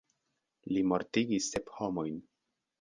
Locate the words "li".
0.77-0.83